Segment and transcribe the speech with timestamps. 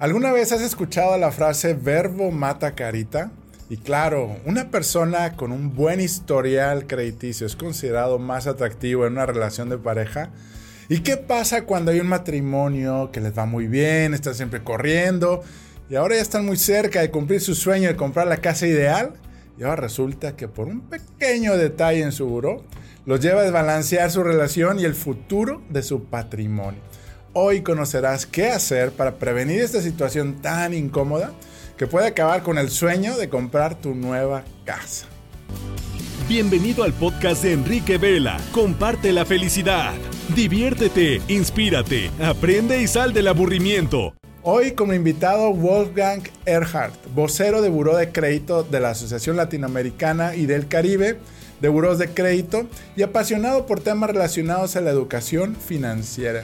[0.00, 3.32] ¿Alguna vez has escuchado la frase verbo mata carita?
[3.68, 9.26] Y claro, una persona con un buen historial crediticio es considerado más atractivo en una
[9.26, 10.30] relación de pareja.
[10.88, 15.42] ¿Y qué pasa cuando hay un matrimonio que les va muy bien, están siempre corriendo
[15.90, 19.14] y ahora ya están muy cerca de cumplir su sueño de comprar la casa ideal?
[19.58, 22.62] Y ahora resulta que por un pequeño detalle en su buró
[23.04, 26.87] los lleva a desbalancear su relación y el futuro de su patrimonio.
[27.40, 31.30] Hoy conocerás qué hacer para prevenir esta situación tan incómoda
[31.76, 35.06] que puede acabar con el sueño de comprar tu nueva casa.
[36.28, 38.38] Bienvenido al podcast de Enrique Vela.
[38.50, 39.94] Comparte la felicidad.
[40.34, 44.14] Diviértete, inspírate, aprende y sal del aburrimiento.
[44.42, 50.46] Hoy como invitado Wolfgang Erhardt, vocero de Buró de Crédito de la Asociación Latinoamericana y
[50.46, 51.18] del Caribe
[51.60, 52.66] de Buros de Crédito
[52.96, 56.42] y apasionado por temas relacionados a la educación financiera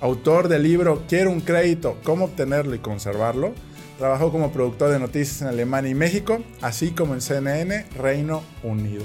[0.00, 3.52] autor del libro Quiero un crédito, cómo obtenerlo y conservarlo.
[3.98, 9.04] Trabajó como productor de noticias en Alemania y México, así como en CNN, Reino Unido.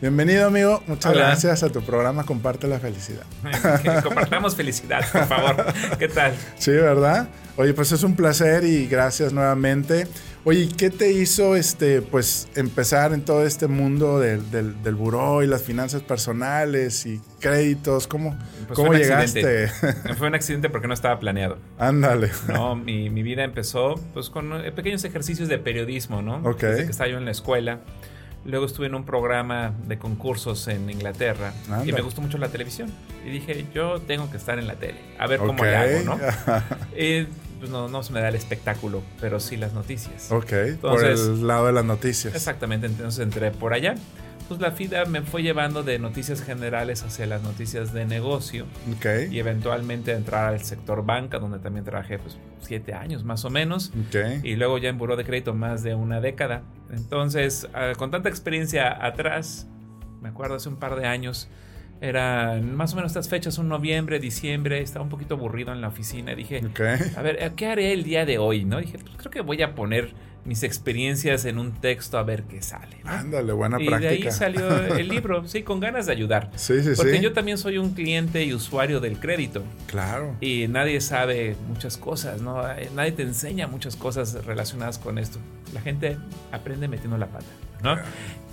[0.00, 0.82] Bienvenido, amigo.
[0.86, 3.26] Muchas gracias a tu programa Comparte la Felicidad.
[4.02, 5.66] compartamos felicidad, por favor.
[5.98, 6.32] ¿Qué tal?
[6.56, 7.28] Sí, ¿verdad?
[7.58, 10.06] Oye, pues es un placer y gracias nuevamente.
[10.44, 15.42] Oye, ¿qué te hizo este, pues, empezar en todo este mundo del, del, del buró
[15.42, 18.06] y las finanzas personales y créditos?
[18.06, 19.68] ¿Cómo, pues ¿cómo llegaste?
[20.16, 21.58] fue un accidente porque no estaba planeado.
[21.78, 22.30] Ándale.
[22.48, 26.36] No, mi, mi, vida empezó pues con eh, pequeños ejercicios de periodismo, ¿no?
[26.36, 26.62] Ok.
[26.62, 27.80] Desde que estaba yo en la escuela.
[28.46, 31.52] Luego estuve en un programa de concursos en Inglaterra
[31.84, 32.90] y me gustó mucho la televisión.
[33.26, 36.18] Y dije, yo tengo que estar en la tele, a ver cómo le hago, ¿no?
[36.98, 37.28] y,
[37.60, 40.32] pues no, no se me da el espectáculo, pero sí las noticias.
[40.32, 42.34] Ok, por el lado de las noticias.
[42.34, 43.94] Exactamente, entonces entré por allá.
[44.48, 48.66] Pues la FIDA me fue llevando de noticias generales hacia las noticias de negocio.
[48.96, 49.32] Okay.
[49.32, 53.92] Y eventualmente entrar al sector banca, donde también trabajé pues siete años más o menos.
[54.08, 54.40] Okay.
[54.42, 56.62] Y luego ya en buró de crédito más de una década.
[56.90, 59.68] Entonces, ah, con tanta experiencia atrás,
[60.20, 61.48] me acuerdo hace un par de años,
[62.00, 65.88] eran más o menos estas fechas, un noviembre, diciembre, estaba un poquito aburrido en la
[65.88, 66.34] oficina.
[66.34, 66.62] Dije,
[67.16, 68.64] a ver, ¿qué haré el día de hoy?
[68.64, 68.78] ¿no?
[68.80, 70.14] Dije, pues creo que voy a poner
[70.50, 72.96] mis experiencias en un texto a ver qué sale.
[73.04, 74.12] Ándale, buena práctica.
[74.12, 76.50] Y de ahí salió el libro, sí, con ganas de ayudar.
[76.56, 79.62] Sí, sí, Porque yo también soy un cliente y usuario del crédito.
[79.86, 80.34] Claro.
[80.40, 82.60] Y nadie sabe muchas cosas, ¿no?
[82.96, 85.38] Nadie te enseña muchas cosas relacionadas con esto.
[85.72, 86.18] La gente
[86.50, 87.46] aprende metiendo la pata,
[87.84, 87.96] ¿no?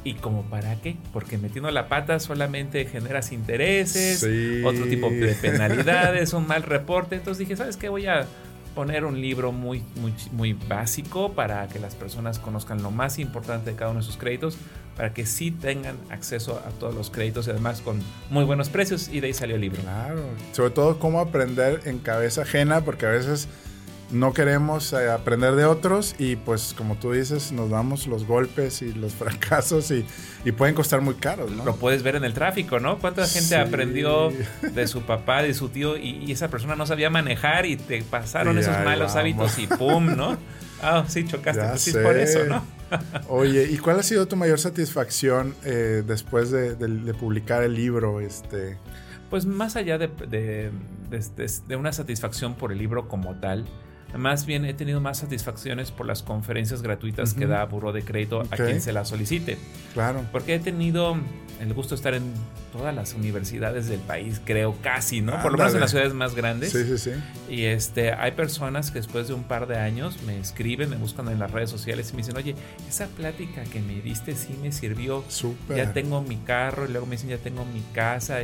[0.03, 0.97] ¿Y como para qué?
[1.11, 4.23] Porque metiendo la pata solamente generas intereses,
[4.63, 7.15] otro tipo de penalidades, un mal reporte.
[7.15, 7.89] Entonces dije, ¿sabes qué?
[7.89, 8.27] Voy a
[8.77, 13.71] poner un libro muy, muy, muy básico para que las personas conozcan lo más importante
[13.71, 14.55] de cada uno de sus créditos,
[14.95, 17.99] para que sí tengan acceso a todos los créditos y además con
[18.29, 19.09] muy buenos precios.
[19.11, 19.81] Y de ahí salió el libro.
[19.81, 20.21] Claro,
[20.51, 23.47] sobre todo cómo aprender en cabeza ajena, porque a veces
[24.11, 28.81] no queremos eh, aprender de otros y pues como tú dices, nos damos los golpes
[28.81, 30.05] y los fracasos y,
[30.53, 31.65] pueden costar muy caros, ¿no?
[31.65, 32.99] Lo puedes ver en el tráfico, ¿no?
[32.99, 34.31] ¿Cuánta gente aprendió
[34.61, 38.57] de su papá, de su tío y, esa persona no sabía manejar y te pasaron
[38.57, 40.15] esos malos hábitos y ¡pum!
[40.15, 40.37] ¿no?
[40.79, 42.63] Ah, sí, chocaste, pues sí, por eso, ¿no?
[43.29, 46.75] Oye, ¿y cuál ha sido tu mayor satisfacción eh, después de,
[47.19, 48.21] publicar el libro?
[48.21, 48.77] Este?
[49.31, 50.71] Pues más allá de,
[51.09, 53.65] de una satisfacción por el libro como tal,
[54.15, 58.41] más bien he tenido más satisfacciones por las conferencias gratuitas que da Buró de Crédito
[58.49, 59.57] a quien se la solicite.
[59.93, 60.23] Claro.
[60.31, 61.17] Porque he tenido
[61.59, 62.33] el gusto de estar en
[62.71, 65.41] todas las universidades del país, creo casi, ¿no?
[65.41, 66.71] Por lo menos en las ciudades más grandes.
[66.71, 67.11] Sí, sí, sí.
[67.49, 71.27] Y este, hay personas que después de un par de años me escriben, me buscan
[71.29, 72.55] en las redes sociales y me dicen, oye,
[72.87, 75.23] esa plática que me diste sí me sirvió.
[75.27, 75.77] Súper.
[75.77, 78.39] Ya tengo mi carro y luego me dicen, ya tengo mi casa.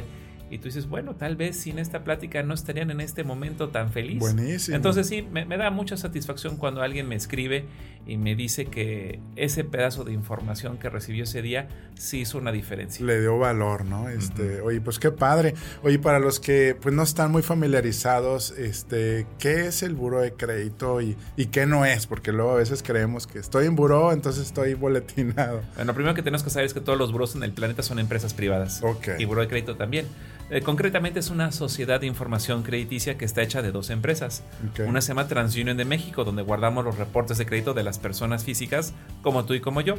[0.49, 3.91] Y tú dices, bueno, tal vez sin esta plática no estarían en este momento tan
[3.91, 4.19] feliz.
[4.19, 4.75] Buenísimo.
[4.75, 7.65] Entonces sí, me, da mucha satisfacción cuando alguien me escribe
[8.05, 12.51] y me dice que ese pedazo de información que recibió ese día sí hizo una
[12.51, 13.05] diferencia.
[13.05, 14.09] Le dio valor, ¿no?
[14.09, 15.55] Este, Oye, pues qué padre.
[15.81, 20.33] Oye, para los que pues no están muy familiarizados, este, ¿qué es el buro de
[20.33, 22.05] crédito y, y qué no es?
[22.05, 25.61] Porque luego a veces creemos que estoy en buró, entonces estoy boletinado.
[25.75, 27.81] Bueno, lo primero que tenemos que saber es que todos los buros en el planeta
[27.81, 28.81] son empresas privadas.
[28.83, 29.09] Ok.
[29.17, 30.05] Y buro de crédito también.
[30.53, 34.43] Eh, concretamente es una sociedad de información crediticia que está hecha de dos empresas.
[34.85, 38.43] Una se llama TransUnion de México, donde guardamos los reportes de crédito de las personas
[38.43, 39.95] físicas como tú y como yo.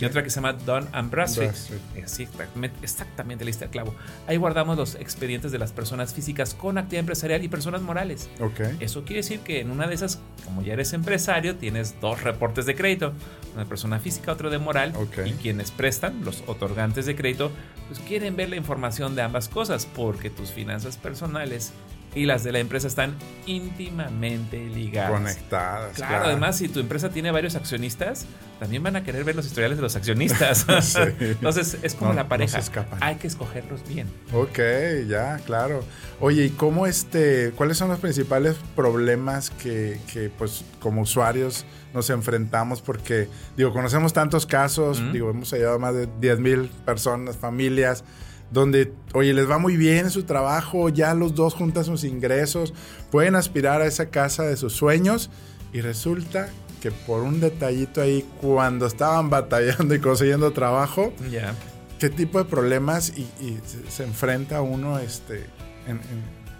[0.00, 1.52] Y otra que se llama Don and Bradstreet.
[1.94, 3.94] Exactamente, exactamente lista clavo.
[4.26, 8.30] Ahí guardamos los expedientes de las personas físicas con actividad empresarial y personas morales.
[8.80, 12.64] Eso quiere decir que en una de esas, como ya eres empresario, tienes dos reportes
[12.64, 13.12] de crédito.
[13.52, 14.94] Una de persona física, otro de moral.
[15.26, 17.52] Y quienes prestan, los otorgantes de crédito,
[17.88, 21.72] pues quieren ver la información de ambas cosas porque tus finanzas personales
[22.14, 23.16] y las de la empresa están
[23.46, 25.10] íntimamente ligadas.
[25.10, 25.96] Conectadas.
[25.96, 28.26] Claro, además, si tu empresa tiene varios accionistas,
[28.60, 30.64] también van a querer ver los historiales de los accionistas.
[31.20, 32.60] Entonces, es como la pareja.
[33.00, 34.06] Hay que escogerlos bien.
[34.32, 34.60] Ok,
[35.08, 35.82] ya, claro.
[36.20, 42.08] Oye, ¿y cómo este, cuáles son los principales problemas que, que pues, como usuarios nos
[42.08, 42.82] enfrentamos?
[42.82, 48.04] Porque, digo, conocemos tantos casos, digo, hemos ayudado a más de 10 mil personas, familias
[48.50, 52.74] donde, oye, les va muy bien en su trabajo, ya los dos juntan sus ingresos,
[53.10, 55.30] pueden aspirar a esa casa de sus sueños
[55.72, 56.48] y resulta
[56.80, 61.12] que por un detallito ahí, cuando estaban batallando y consiguiendo trabajo,
[61.98, 63.28] ¿qué tipo de problemas y,
[63.88, 65.44] se, enfrenta uno este,
[65.86, 66.00] en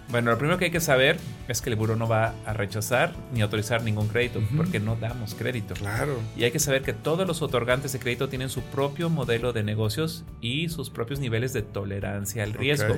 [0.09, 1.17] bueno, lo primero que hay que saber
[1.47, 5.35] es que el buro no va a rechazar ni autorizar ningún crédito, porque no damos
[5.35, 5.75] crédito.
[5.75, 6.17] Claro.
[6.35, 9.63] Y hay que saber que todos los otorgantes de crédito tienen su propio modelo de
[9.63, 12.95] negocios y sus propios niveles de tolerancia al riesgo.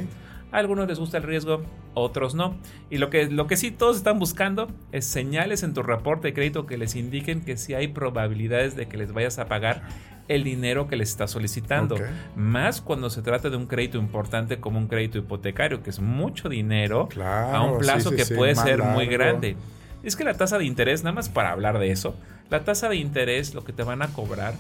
[0.54, 1.64] A algunos les gusta el riesgo,
[1.94, 2.56] otros no.
[2.90, 6.34] Y lo que, lo que sí todos están buscando es señales en tu reporte de
[6.34, 9.84] crédito que les indiquen que sí hay probabilidades de que les vayas a pagar
[10.28, 11.96] el dinero que les está solicitando.
[12.36, 16.50] Más cuando se trata de un crédito importante como un crédito hipotecario, que es mucho
[16.50, 19.56] dinero a un plazo que puede ser muy grande.
[20.04, 22.16] Es que la tasa de interés, nada más para hablar de eso,
[22.50, 24.56] la tasa de interés, lo que te van a cobrar,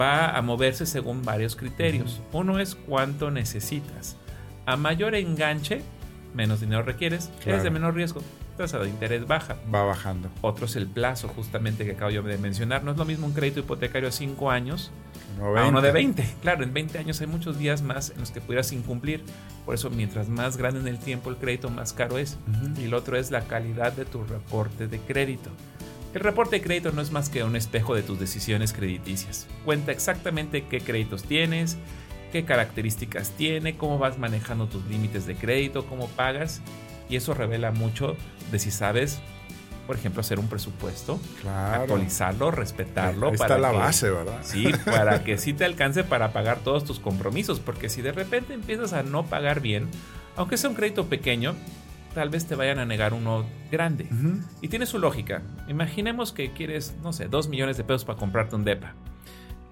[0.00, 2.20] va a moverse según varios criterios.
[2.32, 4.16] Uno es cuánto necesitas.
[4.66, 5.82] A mayor enganche,
[6.34, 8.22] menos dinero requieres, es de menor riesgo
[8.56, 9.56] tasa de interés baja.
[9.72, 10.30] Va bajando.
[10.40, 12.84] Otro es el plazo, justamente que acabo yo de mencionar.
[12.84, 14.90] No es lo mismo un crédito hipotecario a 5 años
[15.40, 16.24] a uno de 20.
[16.40, 19.24] Claro, en 20 años hay muchos días más en los que pudieras incumplir.
[19.64, 22.38] Por eso, mientras más grande en el tiempo el crédito, más caro es.
[22.78, 25.50] Y el otro es la calidad de tu reporte de crédito.
[26.14, 29.46] El reporte de crédito no es más que un espejo de tus decisiones crediticias.
[29.64, 31.78] Cuenta exactamente qué créditos tienes,
[32.32, 36.60] qué características tiene, cómo vas manejando tus límites de crédito, cómo pagas
[37.12, 38.16] y eso revela mucho
[38.50, 39.20] de si sabes,
[39.86, 43.28] por ejemplo, hacer un presupuesto, actualizarlo, respetarlo.
[43.28, 44.38] Ahí está la base, ¿verdad?
[44.40, 48.54] Sí, para que sí te alcance para pagar todos tus compromisos, porque si de repente
[48.54, 49.88] empiezas a no pagar bien,
[50.36, 51.54] aunque sea un crédito pequeño,
[52.14, 54.08] tal vez te vayan a negar uno grande.
[54.62, 55.42] Y tiene su lógica.
[55.68, 58.94] Imaginemos que quieres, no sé, dos millones de pesos para comprarte un DEPA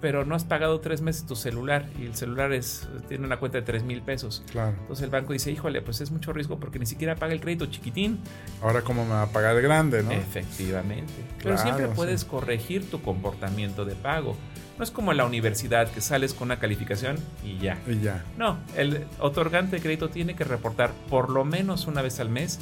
[0.01, 3.59] pero no has pagado tres meses tu celular y el celular es, tiene una cuenta
[3.59, 4.43] de tres mil pesos.
[4.51, 4.77] Claro.
[4.81, 7.67] Entonces el banco dice, híjole, pues es mucho riesgo porque ni siquiera paga el crédito
[7.67, 8.19] chiquitín.
[8.63, 10.13] Ahora, ¿cómo me va a pagar el grande, no?
[10.13, 11.13] Efectivamente.
[11.43, 14.37] pero siempre puedes corregir tu comportamiento de pago.
[14.79, 17.79] No es como la universidad que sales con una calificación y ya.
[17.87, 18.25] Y ya.
[18.39, 22.59] No, el otorgante de crédito tiene que reportar por lo menos una vez al mes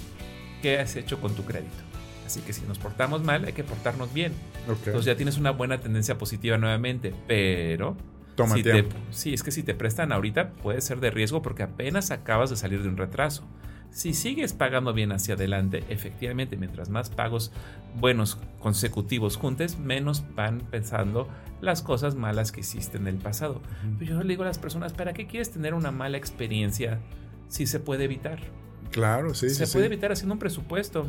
[0.61, 1.88] qué has hecho con tu crédito.
[2.28, 4.34] Así que si nos portamos mal, hay que portarnos bien.
[4.69, 7.96] Entonces ya tienes una buena tendencia positiva nuevamente, pero...
[8.34, 8.94] Toma si tiempo.
[9.10, 12.56] sí, es que si te prestan ahorita puede ser de riesgo porque apenas acabas de
[12.56, 13.48] salir de un retraso.
[13.90, 17.50] Si sigues pagando bien hacia adelante, efectivamente, mientras más pagos
[17.96, 21.28] buenos consecutivos juntes, menos van pensando
[21.62, 23.62] las cosas malas que hiciste en el pasado.
[23.98, 27.00] Pero yo le digo a las personas, ¿para qué quieres tener una mala experiencia
[27.48, 28.38] si se puede evitar?
[28.90, 29.48] Claro, sí.
[29.48, 31.06] Se sí, puede evitar haciendo un presupuesto.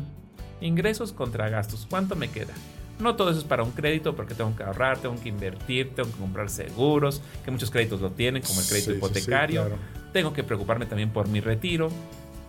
[0.60, 1.86] Ingresos contra gastos.
[1.88, 2.52] ¿Cuánto me queda?
[2.98, 6.10] No todo eso es para un crédito porque tengo que ahorrar, tengo que invertir, tengo
[6.10, 9.70] que comprar seguros, que muchos créditos lo tienen, como el crédito hipotecario.
[10.12, 11.88] Tengo que preocuparme también por mi retiro.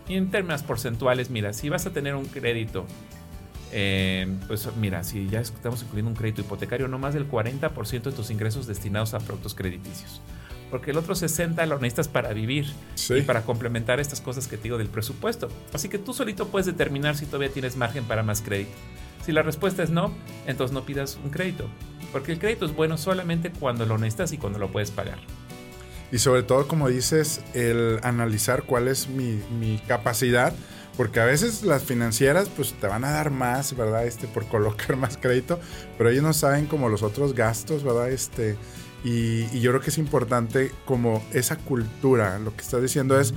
[0.09, 2.85] Y en términos porcentuales, mira, si vas a tener un crédito,
[3.71, 8.11] eh, pues mira, si ya estamos incluyendo un crédito hipotecario, no más del 40% de
[8.11, 10.21] tus ingresos destinados a productos crediticios
[10.71, 12.73] porque el otro 60 lo necesitas para vivir
[13.09, 15.49] y para complementar estas cosas que te digo del presupuesto.
[15.73, 18.71] Así que tú solito puedes determinar si todavía tienes margen para más crédito.
[19.25, 20.13] Si la respuesta es no,
[20.47, 21.69] entonces no pidas un crédito,
[22.11, 25.19] porque el crédito es bueno solamente cuando lo necesitas y cuando lo puedes pagar.
[26.11, 30.53] Y sobre todo, como dices, el analizar cuál es mi, mi capacidad
[30.97, 34.05] porque a veces las financieras pues te van a dar más, ¿verdad?
[34.05, 35.59] Este por colocar más crédito,
[35.97, 38.11] pero ellos no saben como los otros gastos, ¿verdad?
[38.11, 38.57] Este
[39.03, 43.33] y, yo creo que es importante como esa cultura, lo que estás diciendo es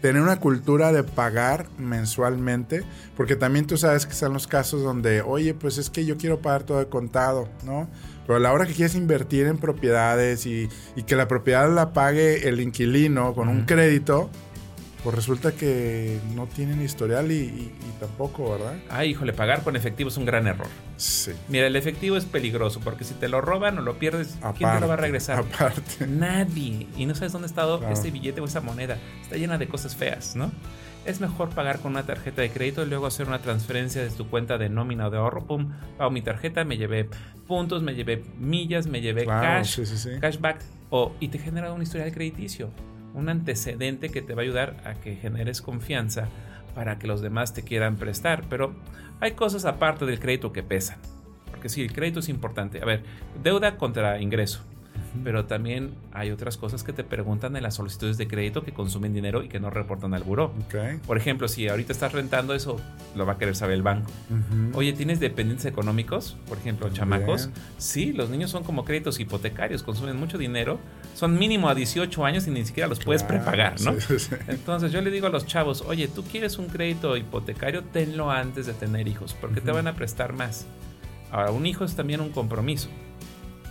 [0.00, 2.82] tener una cultura de pagar mensualmente,
[3.16, 6.40] porque también tú sabes que están los casos donde, oye, pues es que yo quiero
[6.40, 7.88] pagar todo de contado, ¿no?
[8.26, 10.68] Pero a la hora que quieres invertir en propiedades y,
[11.06, 14.30] que la propiedad la pague el inquilino con un crédito,
[15.02, 18.74] pues resulta que no tienen historial y, tampoco, ¿verdad?
[18.90, 20.68] Ah, híjole, pagar con efectivo es un gran error.
[20.96, 21.32] Sí.
[21.48, 24.80] Mira, el efectivo es peligroso porque si te lo roban o lo pierdes, ¿quién te
[24.80, 25.38] lo va a regresar?
[25.38, 26.06] Aparte.
[26.06, 26.86] Nadie.
[26.96, 28.98] Y no sabes dónde ha estado ese billete o esa moneda.
[29.22, 30.50] Está llena de cosas feas, ¿no?
[31.06, 34.28] Es mejor pagar con una tarjeta de crédito y luego hacer una transferencia de tu
[34.28, 35.46] cuenta de nómina o de ahorro.
[35.46, 37.08] Pum, pago mi tarjeta, me llevé
[37.46, 39.80] puntos, me llevé millas, me llevé cash,
[40.20, 40.62] cashback.
[40.90, 42.70] O, y te genera una historia de crediticio
[43.14, 46.28] un antecedente que te va a ayudar a que generes confianza
[46.74, 48.44] para que los demás te quieran prestar.
[48.48, 48.74] Pero
[49.20, 50.98] hay cosas aparte del crédito que pesan.
[51.50, 52.80] Porque sí, el crédito es importante.
[52.80, 53.02] A ver,
[53.42, 54.62] deuda contra ingreso
[55.24, 59.12] pero también hay otras cosas que te preguntan en las solicitudes de crédito que consumen
[59.12, 60.52] dinero y que no reportan al buró.
[61.06, 62.80] Por ejemplo, si ahorita estás rentando eso,
[63.16, 64.10] lo va a querer saber el banco.
[64.74, 66.36] Oye, ¿tienes dependientes económicos?
[66.48, 67.50] Por ejemplo, chamacos.
[67.78, 70.78] Sí, los niños son como créditos hipotecarios, consumen mucho dinero,
[71.14, 73.94] son mínimo a 18 años y ni siquiera los puedes prepagar, ¿no?
[74.48, 78.66] Entonces yo le digo a los chavos, oye, tú quieres un crédito hipotecario, tenlo antes
[78.66, 80.66] de tener hijos, porque te van a prestar más.
[81.30, 82.88] Ahora, un hijo es también un compromiso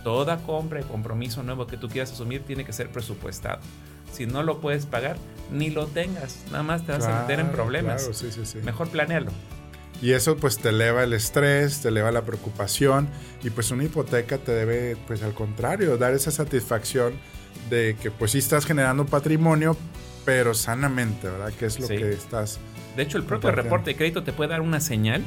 [0.02, 3.60] toda compra y compromiso nuevo que tú quieras asumir tiene que ser presupuestado.
[4.12, 5.16] Si no lo puedes pagar,
[5.52, 8.10] ni lo tengas, nada más te vas a meter en problemas.
[8.64, 9.30] Mejor planearlo.
[10.02, 13.08] Y eso pues te eleva el estrés, te eleva la preocupación
[13.42, 17.14] y pues una hipoteca te debe pues al contrario dar esa satisfacción
[17.68, 19.76] de que pues sí estás generando patrimonio
[20.24, 21.52] pero sanamente, ¿verdad?
[21.52, 22.60] Que es lo que estás...
[22.96, 25.22] De hecho el propio reporte de crédito te puede dar una señal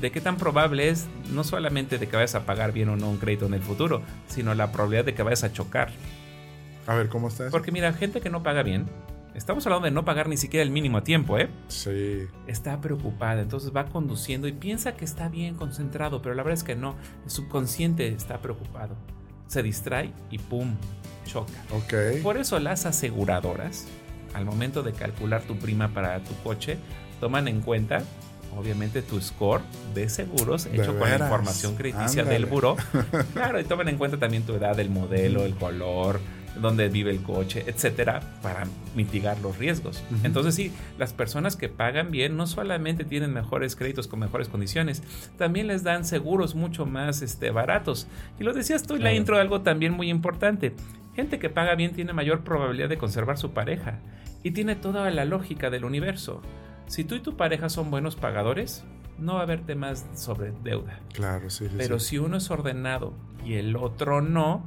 [0.00, 3.10] de qué tan probable es no solamente de que vayas a pagar bien o no
[3.10, 5.90] un crédito en el futuro, sino la probabilidad de que vayas a chocar.
[6.86, 7.50] A ver, ¿cómo estás?
[7.50, 8.86] Porque mira, gente que no paga bien,
[9.34, 11.48] estamos hablando de no pagar ni siquiera el mínimo a tiempo, ¿eh?
[11.68, 12.26] Sí.
[12.46, 16.64] Está preocupada, entonces va conduciendo y piensa que está bien concentrado, pero la verdad es
[16.64, 18.96] que no, el subconsciente está preocupado.
[19.46, 20.76] Se distrae y ¡pum!
[21.24, 21.52] choca.
[21.70, 22.22] Ok.
[22.22, 23.86] Por eso las aseguradoras,
[24.34, 26.78] al momento de calcular tu prima para tu coche,
[27.20, 28.02] toman en cuenta
[28.56, 29.62] obviamente tu score
[29.94, 32.76] de seguros hecho con la información crediticia del buro.
[33.32, 36.20] Claro, y tomen en cuenta también tu edad, el modelo, el color,
[36.60, 40.02] dónde vive el coche, etcétera, para mitigar los riesgos.
[40.22, 45.02] Entonces, sí, las personas que pagan bien no solamente tienen mejores créditos con mejores condiciones,
[45.38, 48.06] también les dan seguros mucho más este, baratos.
[48.38, 50.74] Y lo decías tú en la intro, algo también muy importante.
[51.14, 53.98] Gente que paga bien tiene mayor probabilidad de conservar su pareja
[54.42, 56.42] y tiene toda la lógica del universo.
[56.86, 58.84] Si tú y tu pareja son buenos pagadores,
[59.18, 61.00] no va a haber temas sobre deuda.
[61.12, 61.66] Claro, sí.
[61.68, 64.66] sí Pero si uno es ordenado y el otro no,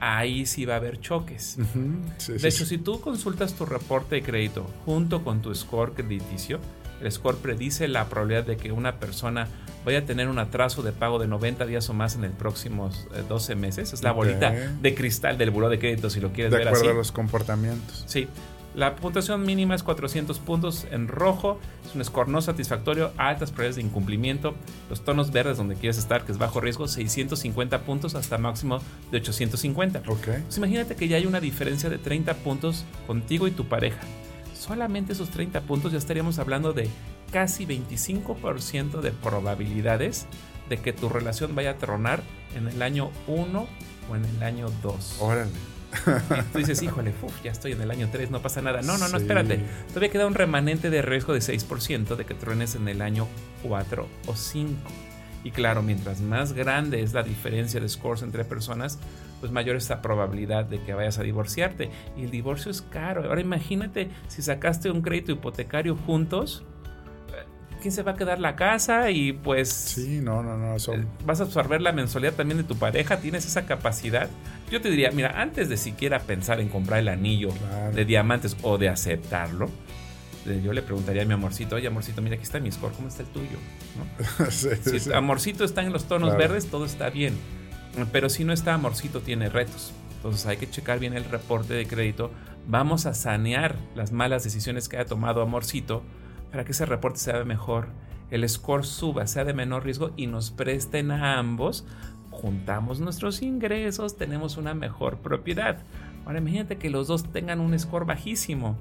[0.00, 1.56] ahí sí va a haber choques.
[1.56, 6.60] de hecho, si tú consultas tu reporte de crédito junto con tu score crediticio,
[7.00, 9.48] el score predice la probabilidad de que una persona
[9.84, 13.06] vaya a tener un atraso de pago de 90 días o más en el próximos
[13.28, 13.92] 12 eh, meses.
[13.92, 16.70] Es la bolita de cristal del buró de crédito, si lo quieres ver así.
[16.72, 18.04] De acuerdo a los comportamientos.
[18.06, 18.28] Sí.
[18.78, 21.58] La puntuación mínima es 400 puntos en rojo.
[21.84, 24.54] Es un score no satisfactorio, altas probabilidades de incumplimiento.
[24.88, 28.78] Los tonos verdes donde quieres estar, que es bajo riesgo, 650 puntos hasta máximo
[29.10, 30.02] de 850.
[30.06, 30.28] Ok.
[30.44, 33.98] Pues imagínate que ya hay una diferencia de 30 puntos contigo y tu pareja.
[34.54, 36.88] Solamente esos 30 puntos ya estaríamos hablando de
[37.32, 40.28] casi 25% de probabilidades
[40.68, 42.22] de que tu relación vaya a tronar
[42.54, 43.66] en el año 1
[44.08, 45.16] o en el año 2.
[45.18, 45.77] Órale.
[45.92, 48.82] Y tú dices, híjole, ya estoy en el año 3, no pasa nada.
[48.82, 49.60] No, no, no, espérate.
[49.88, 53.26] Todavía queda un remanente de riesgo de 6% de que truenes en el año
[53.62, 54.72] 4 o 5.
[55.44, 58.98] Y claro, mientras más grande es la diferencia de scores entre personas,
[59.40, 61.90] pues mayor es la probabilidad de que vayas a divorciarte.
[62.16, 63.24] Y el divorcio es caro.
[63.24, 66.64] Ahora imagínate si sacaste un crédito hipotecario juntos,
[67.78, 69.68] quién se va a quedar la casa y pues...
[69.68, 70.76] Sí, no, no, no.
[70.76, 74.28] Eh, vas a absorber la mensualidad también de tu pareja, tienes esa capacidad.
[74.70, 77.50] Yo te diría, mira, antes de siquiera pensar en comprar el anillo
[77.94, 79.70] de diamantes o de aceptarlo,
[80.46, 83.08] eh, yo le preguntaría a mi amorcito, oye amorcito, mira aquí está mi score, ¿cómo
[83.08, 83.58] está el tuyo?
[84.50, 87.34] si amorcito está en los tonos verdes, todo está bien.
[88.12, 89.92] Pero si no está amorcito, tiene retos.
[90.16, 92.30] Entonces hay que checar bien el reporte de crédito.
[92.66, 96.02] Vamos a sanear las malas decisiones que haya tomado amorcito
[96.50, 97.88] para que ese reporte sea mejor,
[98.30, 101.84] el score suba, sea de menor riesgo y nos presten a ambos,
[102.30, 105.78] juntamos nuestros ingresos, tenemos una mejor propiedad.
[106.24, 108.78] Ahora imagínate que los dos tengan un score bajísimo.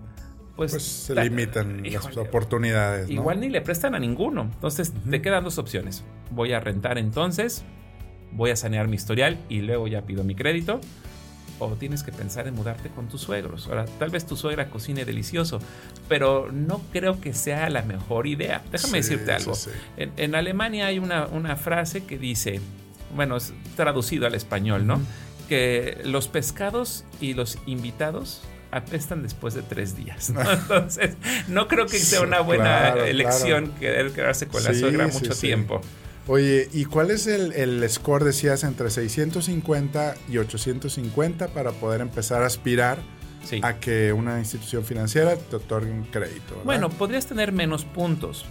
[0.55, 3.09] Pues, pues se limitan las oportunidades.
[3.09, 4.41] Igual ni le prestan a ninguno.
[4.41, 6.03] Entonces te quedan dos opciones.
[6.31, 7.63] Voy a rentar entonces,
[8.31, 10.81] voy a sanear mi historial y luego ya pido mi crédito
[11.59, 13.67] o tienes que pensar en mudarte con tus suegros.
[13.67, 15.59] Ahora, tal vez tu suegra cocine delicioso,
[16.07, 18.63] pero no creo que sea la mejor idea.
[18.71, 19.53] Déjame decirte algo.
[19.97, 22.61] En, Alemania hay una, frase que dice,
[23.15, 25.01] bueno, es traducido al español, ¿no?
[25.49, 30.29] Que los pescados y los invitados apestan después de tres días.
[30.51, 31.15] Entonces,
[31.47, 35.81] no creo que sea una buena elección querer quedarse con la suegra mucho tiempo.
[36.27, 42.47] Oye, ¿y cuál es el, score, decías, entre 650 y 850 para poder empezar a
[42.47, 42.99] aspirar
[43.61, 46.61] a que una institución financiera te otorgue un crédito?
[46.65, 48.45] Bueno, podrías tener menos puntos,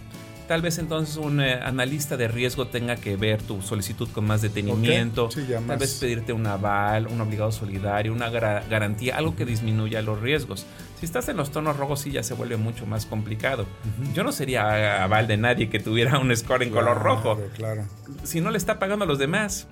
[0.46, 4.42] Tal vez entonces un eh, analista de riesgo tenga que ver tu solicitud con más
[4.42, 5.28] detenimiento,
[5.66, 10.64] tal vez pedirte un aval, un obligado solidario, una garantía, algo que disminuya los riesgos.
[11.00, 13.66] Si estás en los tonos rojos sí ya se vuelve mucho más complicado.
[14.14, 17.40] Yo no sería aval de nadie que tuviera un score en color rojo.
[17.56, 17.84] Claro.
[18.22, 19.68] Si no le está pagando a los demás.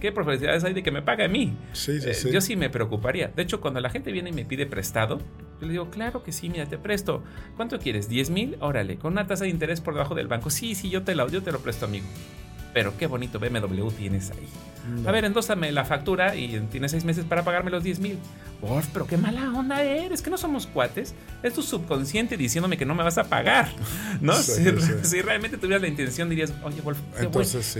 [0.00, 1.56] ¿Qué probabilidades hay de que me pague a mí?
[1.72, 2.30] Sí, sí, sí.
[2.30, 3.28] Yo sí me preocuparía.
[3.28, 5.18] De hecho, cuando la gente viene y me pide prestado,
[5.60, 7.22] yo le digo, claro que sí, mira, te presto.
[7.56, 8.08] ¿Cuánto quieres?
[8.10, 8.56] ¿10 mil?
[8.60, 10.50] Órale, con una tasa de interés por debajo del banco.
[10.50, 12.06] Sí, sí, yo te, lo, yo te lo presto, amigo.
[12.72, 14.48] Pero qué bonito BMW tienes ahí.
[15.06, 18.18] A ver, endósame la factura y tienes seis meses para pagarme los 10 mil.
[18.60, 21.14] Wolf, pero qué mala onda eres, que no somos cuates.
[21.42, 23.70] Es tu subconsciente diciéndome que no me vas a pagar.
[24.20, 24.34] ¿No?
[24.34, 26.98] si, realmente tuvieras la intención, dirías, oye, Wolf,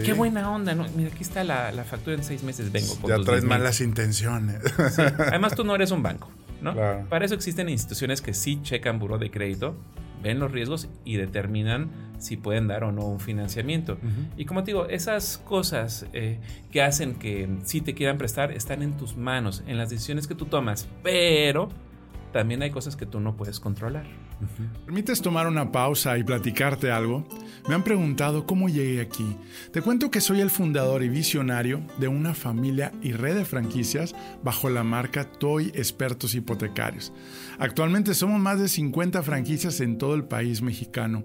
[0.05, 0.75] qué, buena onda.
[0.75, 0.87] ¿no?
[0.97, 2.95] Mira, aquí está la, factura en seis meses, vengo.
[3.01, 4.61] Con ya traes malas intenciones.
[5.19, 6.31] Además, tú no eres un banco.
[6.61, 6.75] ¿no?
[7.09, 9.77] Para eso existen instituciones que sí checan buro de crédito,
[10.23, 13.99] ven los riesgos y determinan si pueden dar o no un financiamiento.
[14.37, 16.39] Y como te digo, esas cosas eh,
[16.71, 20.35] que hacen que sí te quieran prestar están en tus manos, en las decisiones que
[20.35, 21.69] tú tomas, pero
[22.33, 24.07] también hay cosas que tú no puedes controlar.
[24.85, 27.27] ¿Permites tomar una pausa y platicarte algo?
[27.69, 29.37] Me han preguntado cómo llegué aquí.
[29.73, 34.15] Te cuento que soy el fundador y visionario de una familia y red de franquicias
[34.43, 37.13] bajo la marca Toy Expertos Hipotecarios.
[37.59, 41.25] Actualmente somos más de 50 franquicias en todo el país mexicano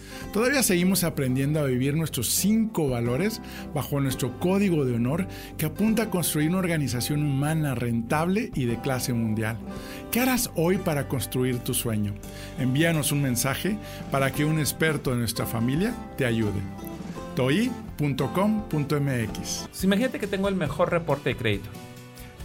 [0.33, 3.41] Todavía seguimos aprendiendo a vivir nuestros cinco valores
[3.73, 8.79] bajo nuestro código de honor que apunta a construir una organización humana rentable y de
[8.79, 9.57] clase mundial.
[10.09, 12.13] ¿Qué harás hoy para construir tu sueño?
[12.59, 13.75] Envíanos un mensaje
[14.09, 16.61] para que un experto de nuestra familia te ayude.
[17.35, 17.99] toi.com.mx
[19.83, 21.69] Imagínate que tengo el mejor reporte de crédito.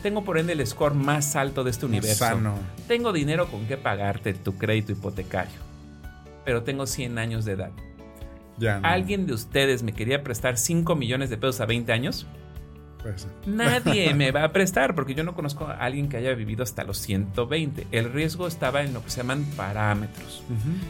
[0.03, 2.25] Tengo por ende el score más alto de este universo.
[2.25, 2.55] Sano.
[2.89, 5.66] Tengo dinero con que pagarte tu crédito hipotecario
[6.47, 7.73] pero tengo 100 años de edad.
[8.57, 12.27] Ya ¿Alguien de ustedes me quería prestar 5 millones de pesos a 20 años?
[13.47, 16.85] Nadie me va a prestar porque yo no conozco a alguien que haya vivido hasta
[16.85, 17.87] los 120.
[17.93, 20.43] El riesgo estaba en lo que se llaman parámetros.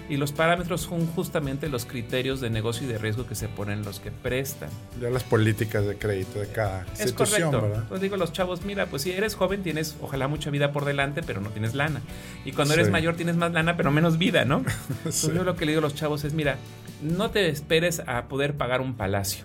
[0.09, 3.83] Y los parámetros son justamente los criterios de negocio y de riesgo que se ponen
[3.85, 4.69] los que prestan.
[5.01, 7.69] Ya las políticas de crédito de cada es institución, correcto.
[7.69, 7.85] ¿verdad?
[7.89, 10.85] Pues digo a los chavos, mira, pues si eres joven tienes ojalá mucha vida por
[10.85, 12.01] delante, pero no tienes lana.
[12.45, 14.65] Y cuando eres mayor tienes más lana, pero menos vida, ¿no?
[14.99, 16.59] Entonces yo lo que le digo a los chavos es, mira,
[17.03, 19.45] no te esperes a poder pagar un palacio.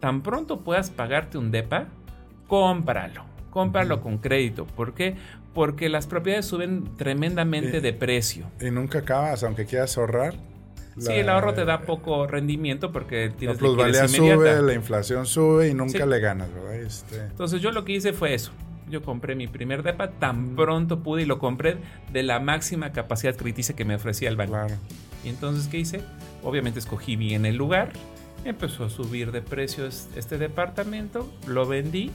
[0.00, 1.86] Tan pronto puedas pagarte un DEPA,
[2.48, 3.24] cómpralo.
[3.50, 4.66] Cómpralo con crédito.
[4.66, 5.16] ¿Por qué?
[5.54, 8.46] Porque las propiedades suben tremendamente de precio.
[8.60, 10.34] Y nunca acabas, aunque quieras ahorrar.
[10.98, 15.68] Sí, el ahorro te da poco rendimiento porque tienes la plusvalía sube, la inflación sube
[15.68, 16.74] y nunca le ganas, ¿verdad?
[16.74, 17.18] Este...
[17.20, 18.50] Entonces yo lo que hice fue eso.
[18.90, 21.76] Yo compré mi primer DEPA tan pronto pude y lo compré
[22.12, 24.54] de la máxima capacidad crediticia que me ofrecía el banco.
[24.54, 24.74] Claro.
[25.24, 26.00] Y entonces, ¿qué hice?
[26.42, 27.90] Obviamente escogí bien el lugar.
[28.44, 31.30] Empezó a subir de precios este departamento.
[31.46, 32.10] Lo vendí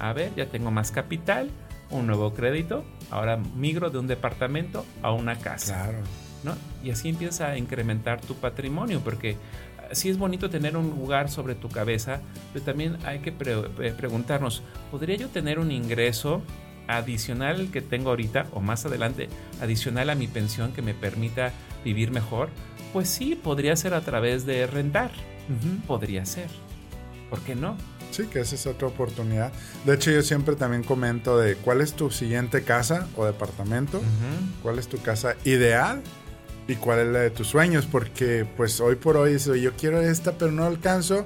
[0.00, 1.50] a ver, ya tengo más capital,
[1.90, 5.84] un nuevo crédito, ahora migro de un departamento a una casa.
[5.84, 5.98] Claro.
[6.44, 6.54] ¿no?
[6.82, 9.36] Y así empieza a incrementar tu patrimonio, porque
[9.78, 12.20] ah, sí es bonito tener un lugar sobre tu cabeza,
[12.52, 16.42] pero también hay que eh, preguntarnos, ¿podría yo tener un ingreso
[16.88, 19.28] adicional al que tengo ahorita o más adelante,
[19.60, 21.52] adicional a mi pensión que me permita
[21.84, 22.48] vivir mejor?
[22.92, 25.10] Pues sí, podría ser a través de rentar.
[25.86, 26.48] Podría ser.
[27.30, 27.76] ¿Por qué no?
[28.10, 29.52] Sí, que esa es otra oportunidad.
[29.86, 34.02] De hecho, yo siempre también comento de cuál es tu siguiente casa o departamento,
[34.62, 36.02] cuál es tu casa ideal
[36.66, 40.32] y cuál es la de tus sueños, porque pues hoy por hoy yo quiero esta,
[40.32, 41.24] pero no alcanzo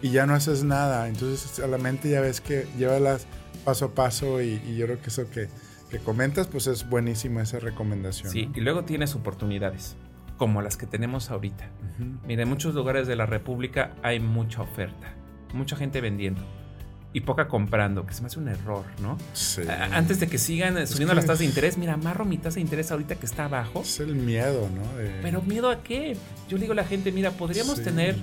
[0.00, 1.08] y ya no haces nada.
[1.08, 3.26] Entonces a la mente ya ves que llévalas
[3.64, 5.48] paso a paso y, yo creo que eso que,
[5.90, 8.32] que, comentas, pues es buenísima esa recomendación.
[8.32, 9.94] Sí, y luego tienes oportunidades
[10.38, 11.68] como las que tenemos ahorita.
[12.26, 15.14] Mira, en muchos lugares de la República hay mucha oferta
[15.52, 16.42] mucha gente vendiendo
[17.14, 19.16] y poca comprando, que se me hace un error, ¿no?
[19.34, 19.62] Sí.
[19.92, 22.90] Antes de que sigan subiendo las tasas de interés, mira, amarro mi tasa de interés
[22.90, 23.82] ahorita que está abajo.
[23.82, 24.82] Es el miedo, ¿no?
[25.22, 26.16] Pero miedo a qué?
[26.48, 28.16] Yo le digo a la gente, mira, podríamos tener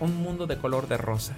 [0.00, 1.34] un mundo de color de rosa.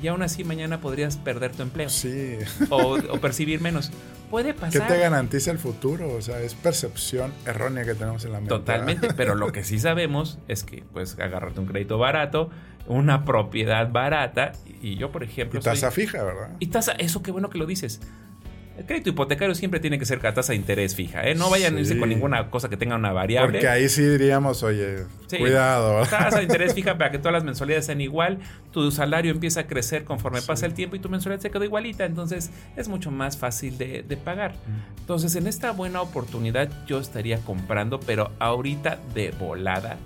[0.00, 1.88] Y aún así mañana podrías perder tu empleo.
[1.88, 2.38] Sí.
[2.70, 3.90] O, o percibir menos.
[4.30, 4.86] Puede pasar.
[4.86, 6.14] ¿Qué te garantiza el futuro?
[6.14, 8.48] O sea, es percepción errónea que tenemos en la mente.
[8.48, 12.48] Totalmente, pero lo que sí sabemos es que pues agarrarte un crédito barato,
[12.86, 15.60] una propiedad barata y yo, por ejemplo...
[15.60, 16.50] Y tasa fija, ¿verdad?
[16.58, 18.00] Y tasa, eso qué bueno que lo dices.
[18.76, 21.34] El crédito hipotecario siempre tiene que ser con tasa de interés fija, ¿eh?
[21.34, 23.52] No vayan a irse con ninguna cosa que tenga una variable.
[23.52, 26.06] Porque ahí sí diríamos, oye, cuidado.
[26.06, 28.38] Tasa de interés fija para que todas las mensualidades sean igual,
[28.72, 32.06] tu salario empieza a crecer conforme pasa el tiempo y tu mensualidad se quedó igualita,
[32.06, 34.52] entonces es mucho más fácil de, pagar.
[34.52, 35.00] Mm.
[35.00, 39.98] Entonces, en esta buena oportunidad yo estaría comprando, pero ahorita de volada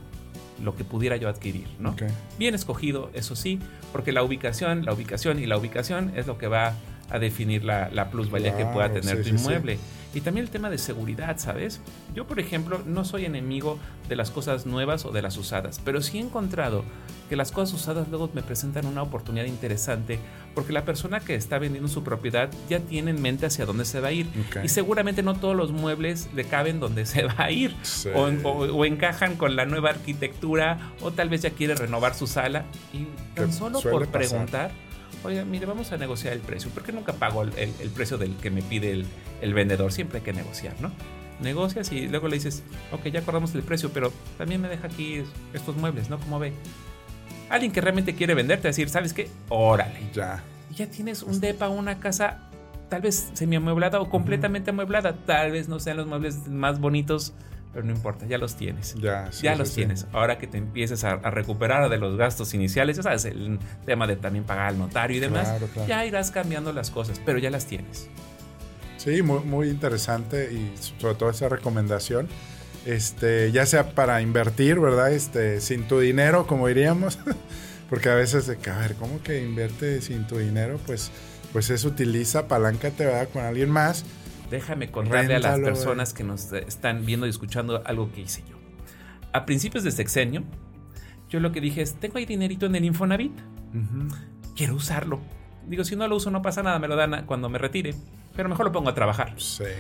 [0.63, 1.95] lo que pudiera yo adquirir, ¿no?
[2.39, 3.59] Bien escogido, eso sí,
[3.93, 6.75] porque la ubicación, la ubicación y la ubicación es lo que va
[7.11, 9.79] a definir la, plusvalía que pueda tener tu inmueble.
[10.15, 11.83] Y también el tema de seguridad, ¿sabes?
[12.15, 16.01] Yo, por ejemplo, no soy enemigo de las cosas nuevas o de las usadas, pero
[16.01, 16.85] sí he encontrado
[17.29, 20.19] que las cosas usadas luego me presentan una oportunidad interesante
[20.55, 24.01] porque la persona que está vendiendo su propiedad ya tiene en mente hacia dónde se
[24.01, 24.27] va a ir.
[24.63, 27.77] Y seguramente no todos los muebles le caben donde se va a ir
[28.15, 32.65] o, encajan con la nueva arquitectura o tal vez ya quiere renovar su sala.
[32.95, 34.71] Y tan solo por preguntar
[35.25, 36.71] oye, mire, vamos a negociar el precio.
[36.71, 39.05] ¿Por qué nunca pago el, precio del que me pide
[39.41, 39.93] el, vendedor?
[39.93, 40.91] Siempre hay que negociar, ¿no?
[41.41, 45.23] Negocias y luego le dices, ok, ya acordamos el precio, pero también me deja aquí
[45.53, 46.19] estos muebles, ¿no?
[46.19, 46.53] Como ve.
[47.51, 49.29] Alguien que realmente quiere venderte, decir, ¿sabes qué?
[49.49, 50.01] Órale.
[50.15, 50.43] Ya.
[50.75, 52.47] Ya tienes un depa, una casa
[52.89, 55.15] tal vez semi amueblada o completamente amueblada.
[55.27, 57.35] Tal vez no sean los muebles más bonitos
[57.77, 58.95] pero no importa, ya los tienes.
[58.95, 60.07] Ya, ya los tienes.
[60.13, 64.17] Ahora que te empieces a, recuperar de los gastos iniciales, ya sabes, el tema de
[64.17, 65.53] también pagar al notario y demás,
[65.87, 68.09] ya irás cambiando las cosas, pero ya las tienes.
[68.97, 72.29] Sí, muy, muy interesante y sobre todo esa recomendación.
[72.87, 75.13] Este, ya sea para invertir, ¿verdad?
[75.13, 77.19] Este, sin tu dinero, como diríamos,
[77.91, 80.81] porque a veces de que, a ver, ¿cómo que invierte sin tu dinero?
[80.87, 81.11] Pues,
[81.53, 83.29] pues es utiliza, paláncate, ¿verdad?
[83.31, 84.07] Con alguien más
[84.51, 88.57] Déjame contarle a las personas que nos están viendo y escuchando algo que hice yo.
[89.33, 90.45] A principios de sexenio,
[91.29, 93.33] yo lo que dije es, tengo ahí dinerito en el Infonavit.
[94.55, 95.21] Quiero usarlo.
[95.67, 97.95] Digo, si no lo uso no pasa nada, me lo dan cuando me retire.
[98.37, 99.35] Pero mejor lo pongo a trabajar.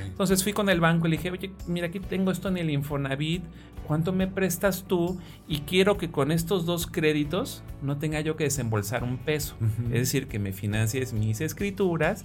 [0.04, 2.70] Entonces fui con el banco y le dije, oye, mira, aquí tengo esto en el
[2.70, 3.44] Infonavit.
[3.86, 5.20] ¿Cuánto me prestas tú?
[5.46, 9.56] Y quiero que con estos dos créditos no tenga yo que desembolsar un peso.
[9.84, 12.22] Es decir, que me financies mis escrituras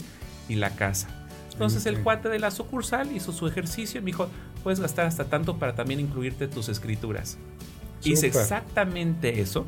[0.49, 1.20] y la casa.
[1.51, 4.29] Entonces el cuate de la sucursal hizo su ejercicio y me dijo,
[4.63, 7.37] puedes gastar hasta tanto para también incluirte tus escrituras.
[8.03, 9.67] Hice exactamente eso.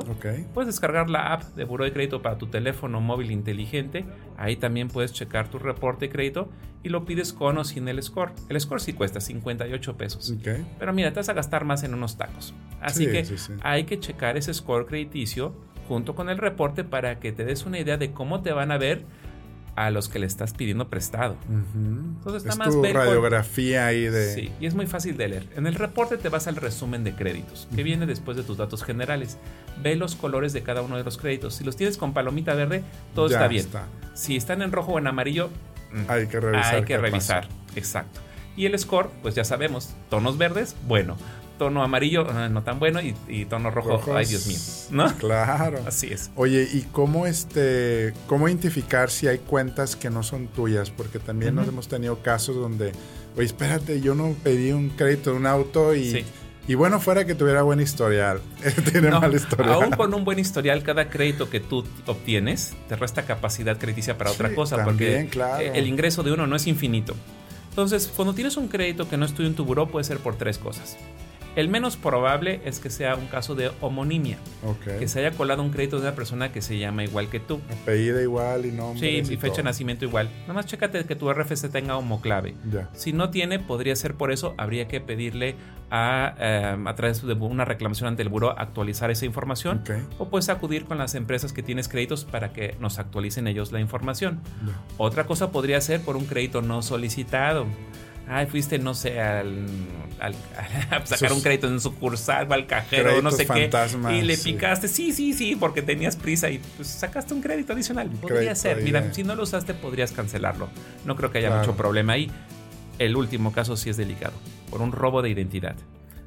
[0.54, 4.06] Puedes descargar la app de Buro de Crédito para tu teléfono móvil inteligente.
[4.38, 6.48] Ahí también puedes checar tu reporte de crédito
[6.82, 8.32] y lo pides con o sin el score.
[8.48, 10.34] El score sí cuesta 58 pesos.
[10.80, 12.54] Pero mira, te vas a gastar más en unos tacos.
[12.80, 13.26] Así que
[13.62, 15.54] hay que checar ese score crediticio
[15.92, 18.78] junto con el reporte para que te des una idea de cómo te van a
[18.78, 19.04] ver
[19.76, 21.36] a los que le estás pidiendo prestado.
[21.50, 24.34] Entonces está es tu radiografía ahí de...
[24.34, 25.48] Sí, y es muy fácil de leer.
[25.58, 28.86] En el reporte te vas al resumen de créditos, que viene después de tus datos
[28.86, 29.38] generales.
[29.84, 31.56] Ve los colores de cada uno de los créditos.
[31.56, 33.68] Si los tienes con palomita verde, todo está bien.
[34.14, 35.50] Si están en rojo o en amarillo,
[35.92, 36.76] mm, hay que revisar.
[36.76, 38.22] Hay que revisar, exacto.
[38.56, 41.18] Y el score, pues ya sabemos, tonos verdes, bueno
[41.62, 44.58] tono amarillo ah, no tan bueno y, tono rojo, ay Dios mío,
[44.90, 45.16] ¿no?
[45.18, 45.80] Claro.
[45.88, 46.32] Así es.
[46.36, 50.90] Oye, ¿y cómo este cómo identificar si hay cuentas que no son tuyas?
[50.90, 52.94] Porque también nos hemos tenido casos donde,
[53.38, 56.26] oye, espérate, yo no pedí un crédito de un auto y
[56.68, 58.42] Y bueno, fuera que tuviera buen historial.
[58.92, 59.74] Tiene mal historial.
[59.74, 64.32] Aún con un buen historial, cada crédito que tú obtienes te resta capacidad crediticia para
[64.32, 64.84] otra cosa.
[64.84, 65.30] porque
[65.76, 67.14] el ingreso de uno no es infinito.
[67.70, 70.58] Entonces, cuando tienes un crédito que no estudia en tu buró, puede ser por tres
[70.58, 70.98] cosas
[71.56, 74.38] El menos probable es que sea un caso de homonimia.
[74.86, 77.60] Que se haya colado un crédito de una persona que se llama igual que tú.
[77.82, 79.00] Apellido igual y nombre.
[79.00, 80.30] Sí, y, fecha de nacimiento igual.
[80.42, 82.56] Nada más chécate que tu RFC tenga homoclave.
[82.94, 84.54] Si no tiene, podría ser por eso.
[84.58, 85.56] Habría que pedirle
[85.90, 89.84] a, eh, a través de una reclamación ante el buro actualizar esa información.
[90.18, 93.82] O puedes acudir con las empresas que tienes créditos para que nos actualicen ellos la
[93.82, 94.40] información.
[94.98, 97.66] Otra cosa podría ser por un crédito no solicitado
[98.28, 99.66] ay, fuiste, no sé, al,
[100.92, 103.70] a sacar un crédito en sucursal o al cajero, no sé qué.
[104.12, 108.10] Y le picaste, sí, sí, sí, porque tenías prisa y pues, sacaste un crédito adicional.
[108.10, 108.82] Podría ser.
[108.82, 110.70] Mira, si no lo usaste, podrías cancelarlo.
[111.06, 112.32] No creo que haya mucho problema ahí.
[113.00, 114.34] El último caso sí es delicado,
[114.70, 115.76] por un robo de identidad.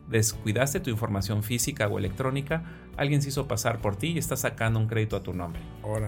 [0.08, 2.64] Descuidaste tu información física o electrónica,
[2.96, 5.62] alguien se hizo pasar por ti y está sacando un crédito a tu nombre.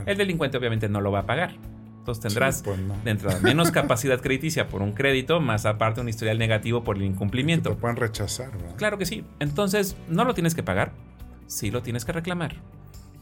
[0.06, 1.54] El delincuente obviamente no lo va a pagar
[2.06, 6.38] entonces tendrás pues, dentro de menos capacidad crediticia por un crédito, más aparte un historial
[6.38, 7.70] negativo por el incumplimiento.
[7.70, 8.76] Te pueden rechazar, ¿verdad?
[8.76, 9.24] Claro que sí.
[9.40, 10.92] Entonces, no lo tienes que pagar,
[11.48, 12.54] sí lo tienes que reclamar.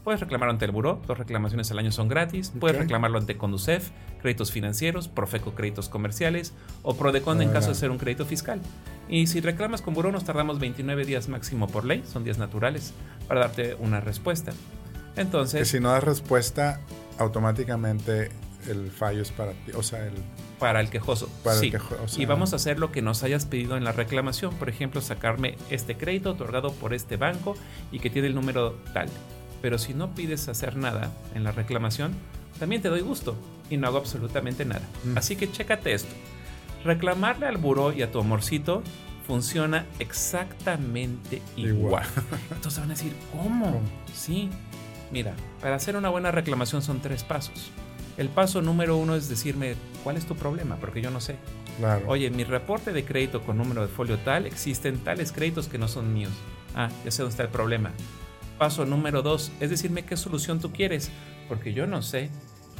[0.03, 2.53] Puedes reclamarlo ante el buró, dos reclamaciones al año son gratis.
[2.59, 3.89] Puedes reclamarlo ante Conducef,
[4.21, 8.61] créditos financieros, Profeco créditos comerciales o Prodecon en caso de ser un crédito fiscal.
[9.09, 12.93] Y si reclamas con buró nos tardamos 29 días máximo por ley, son días naturales,
[13.27, 14.53] para darte una respuesta.
[15.15, 15.61] Entonces...
[15.61, 16.81] Que si no das respuesta,
[17.17, 18.29] automáticamente
[18.67, 20.13] el fallo es para ti, o sea, el...
[20.59, 21.29] Para el quejoso.
[21.43, 21.67] Para sí.
[21.67, 22.21] el quejoso.
[22.21, 25.57] y vamos a hacer lo que nos hayas pedido en la reclamación, por ejemplo, sacarme
[25.69, 27.55] este crédito otorgado por este banco
[27.91, 29.09] y que tiene el número tal.
[29.61, 32.13] Pero si no pides hacer nada en la reclamación,
[32.59, 33.35] también te doy gusto
[33.69, 34.87] y no hago absolutamente nada.
[35.03, 35.17] Mm.
[35.17, 36.13] Así que chécate esto.
[36.83, 38.83] Reclamarle al buró y a tu amorcito
[39.25, 42.05] funciona exactamente igual.
[42.51, 43.81] Entonces van a decir, ¿cómo?
[44.13, 44.49] Sí.
[45.11, 47.71] Mira, para hacer una buena reclamación son tres pasos.
[48.17, 51.35] El paso número uno es decirme cuál es tu problema, porque yo no sé.
[51.77, 52.05] Claro.
[52.07, 55.77] Oye, en mi reporte de crédito con número de folio tal existen tales créditos que
[55.77, 56.31] no son míos.
[56.73, 57.91] Ah, ya sé dónde está el problema.
[58.57, 61.11] Paso número dos es decirme qué solución tú quieres,
[61.49, 62.29] porque yo no sé.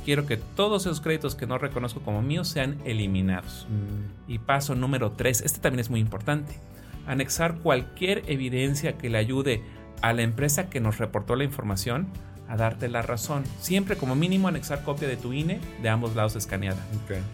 [0.06, 3.66] Quiero que todos esos créditos que no reconozco como míos sean eliminados.
[3.70, 4.32] Mm.
[4.32, 6.60] Y paso número tres, este también es muy importante.
[7.08, 9.64] Anexar cualquier evidencia que le ayude
[10.02, 12.08] a la empresa que nos reportó la información
[12.48, 13.44] a darte la razón.
[13.60, 16.82] Siempre como mínimo anexar copia de tu INE de ambos lados escaneada.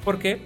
[0.04, 0.42] ¿Por qué?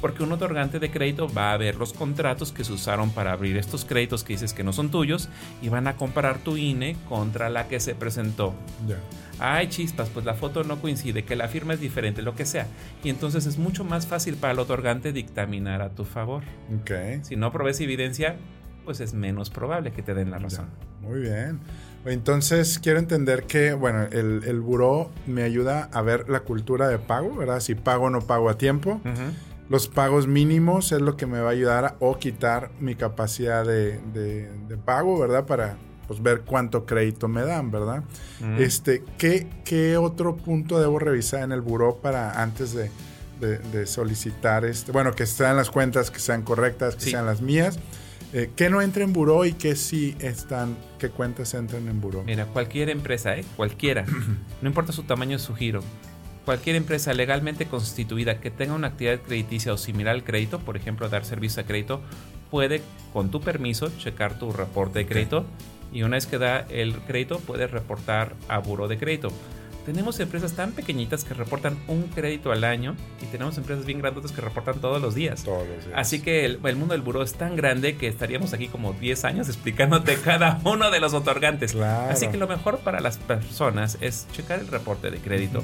[0.00, 3.58] Porque un otorgante de crédito va a ver los contratos que se usaron para abrir
[3.58, 5.28] estos créditos que dices que no son tuyos
[5.60, 8.54] y van a comparar tu INE contra la que se presentó.
[8.88, 8.96] Ya.
[9.38, 12.66] Ay, chispas, pues la foto no coincide, que la firma es diferente, lo que sea.
[13.04, 16.42] Y entonces es mucho más fácil para el otorgante dictaminar a tu favor.
[16.80, 17.20] Okay.
[17.22, 18.36] Si no provees evidencia,
[18.84, 20.66] pues es menos probable que te den la razón.
[21.00, 21.60] Muy bien.
[22.04, 26.98] Entonces, quiero entender que, bueno, el, el buró me ayuda a ver la cultura de
[26.98, 27.60] pago, ¿verdad?
[27.60, 29.00] Si pago o no pago a tiempo.
[29.68, 33.64] Los pagos mínimos es lo que me va a ayudar a, o quitar mi capacidad
[33.64, 35.46] de, de, pago, ¿verdad?
[35.46, 35.76] Para
[36.08, 38.02] pues, ver cuánto crédito me dan, ¿verdad?
[38.58, 42.90] este, ¿qué, ¿Qué otro punto debo revisar en el buró para antes de,
[43.38, 44.90] de, solicitar este?
[44.90, 47.78] Bueno, que sean las cuentas que sean correctas, que sean las mías.
[48.32, 52.22] Eh, ¿Qué no entra en buró y qué sí están, qué cuentas entran en buró?
[52.22, 53.44] Mira, cualquier empresa, ¿eh?
[53.56, 54.04] cualquiera,
[54.62, 55.80] no importa su tamaño o su giro,
[56.44, 61.08] cualquier empresa legalmente constituida que tenga una actividad crediticia o similar al crédito, por ejemplo,
[61.08, 62.02] dar servicio a crédito,
[62.52, 65.44] puede, con tu permiso, checar tu reporte de crédito.
[65.92, 69.32] Y una vez que da el crédito, puede reportar a buró de crédito
[69.84, 74.32] tenemos empresas tan pequeñitas que reportan un crédito al año y tenemos empresas bien grandes
[74.32, 75.44] que reportan todos los días.
[75.44, 75.98] Todos los días.
[75.98, 79.48] Así que el, mundo del buró es tan grande que estaríamos aquí como 10 años
[79.48, 81.74] explicándote cada uno de los otorgantes.
[81.74, 85.62] Así que lo mejor para las personas es checar el reporte de crédito.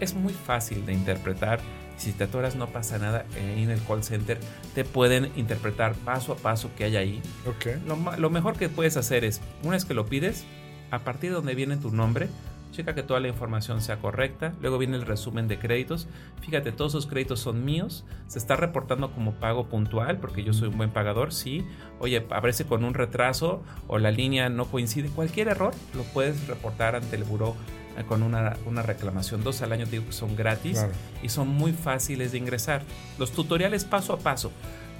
[0.00, 1.60] Es muy fácil de interpretar.
[1.96, 3.24] Si te atoras no pasa nada.
[3.36, 4.38] en el call center
[4.74, 7.22] te pueden interpretar paso a paso que hay ahí.
[7.56, 7.80] Okay.
[7.86, 10.44] Lo, lo mejor que puedes hacer es, una vez que lo pides,
[10.90, 12.28] a partir de donde viene tu nombre,
[12.72, 14.54] checa que toda la información sea correcta.
[14.60, 16.08] Luego viene el resumen de créditos.
[16.40, 18.04] Fíjate, todos esos créditos son míos.
[18.26, 21.64] Se está reportando como pago puntual porque yo soy un buen pagador, sí.
[22.00, 25.08] Oye, aparece con un retraso o la línea no coincide.
[25.08, 27.54] Cualquier error lo puedes reportar ante el buró
[27.96, 29.44] eh, con una, reclamación.
[29.44, 30.84] Dos al año digo que son gratis
[31.22, 32.82] y son muy fáciles de ingresar.
[33.18, 34.50] Los tutoriales paso a paso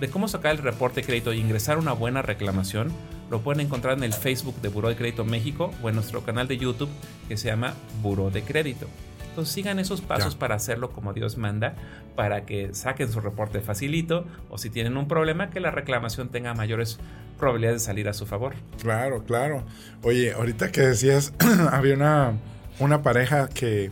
[0.00, 2.92] de cómo sacar el reporte de crédito e ingresar una buena reclamación
[3.32, 6.46] lo pueden encontrar en el Facebook de Buró de Crédito México o en nuestro canal
[6.48, 6.90] de YouTube
[7.28, 8.86] que se llama Buró de Crédito.
[9.30, 11.74] Entonces sigan esos pasos para hacerlo como Dios manda,
[12.14, 16.52] para que saquen su reporte facilito o si tienen un problema que la reclamación tenga
[16.52, 16.98] mayores
[17.38, 18.52] probabilidades de salir a su favor.
[18.82, 19.64] Claro, claro.
[20.02, 21.32] Oye, ahorita que decías,
[21.72, 22.34] había una,
[22.80, 23.90] una pareja que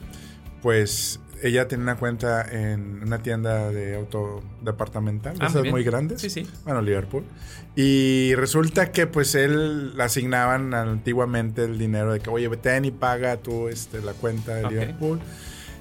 [0.61, 6.20] pues ella tiene una cuenta en una tienda de auto departamental, ah, esas muy grandes.
[6.20, 6.46] Sí, sí.
[6.64, 7.24] Bueno, Liverpool.
[7.76, 12.90] Y resulta que pues él le asignaban antiguamente el dinero de que, oye, ten y
[12.90, 15.20] paga tú este, la cuenta de Liverpool.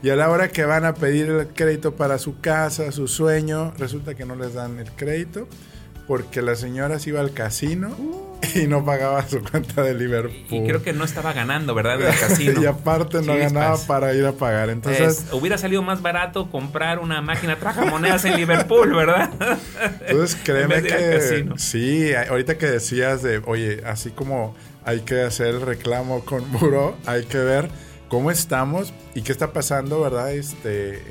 [0.02, 3.74] Y a la hora que van a pedir el crédito para su casa, su sueño,
[3.78, 5.48] resulta que no les dan el crédito
[6.10, 7.96] porque la señora se iba al casino
[8.56, 10.44] y no pagaba su cuenta de Liverpool.
[10.50, 12.02] Y creo que no estaba ganando, ¿verdad?
[12.02, 12.64] el casino.
[12.64, 14.72] y aparte no ganaba para ir a pagar.
[14.72, 17.60] Entonces, hubiera salido más barato comprar una máquina
[17.92, 19.30] monedas en Liverpool, ¿verdad?
[20.08, 25.62] Entonces, créeme que sí, ahorita que decías de, oye, así como hay que hacer el
[25.62, 27.70] reclamo con Buró, hay que ver
[28.10, 30.34] cómo estamos y qué está pasando, ¿verdad?
[30.34, 31.02] Este,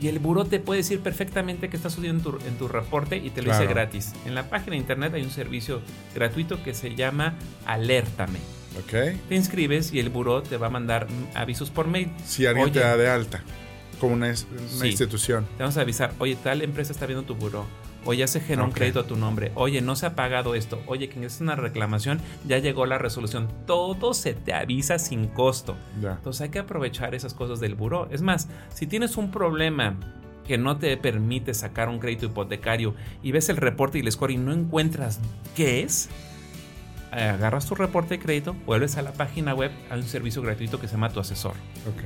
[0.00, 3.42] Y el buró te puede decir perfectamente qué está sucediendo en tu, reporte y te
[3.42, 4.12] lo dice gratis.
[4.26, 5.80] En la página de internet hay un servicio
[6.14, 8.38] gratuito que se llama Alértame.
[8.78, 9.18] Ok.
[9.28, 12.10] Te inscribes y el buró te va a mandar avisos por mail.
[12.26, 13.42] Si alguien te da de alta,
[13.98, 15.46] como una, institución.
[15.56, 17.66] Te vamos a avisar, oye, tal empresa está viendo tu buró
[18.04, 20.82] o ya se generó un crédito a tu nombre, oye, no se ha pagado esto,
[20.86, 25.76] oye, que es una reclamación, ya llegó la resolución, todo se te avisa sin costo.
[25.96, 28.08] Entonces hay que aprovechar esas cosas del buró.
[28.10, 29.96] Es más, si tienes un problema
[30.46, 34.32] que no te permite sacar un crédito hipotecario y ves el reporte y el score
[34.32, 35.20] y no encuentras
[35.54, 36.08] qué es,
[37.10, 40.86] agarras tu reporte de crédito, vuelves a la página web, hay un servicio gratuito que
[40.86, 41.54] se llama Tu Asesor.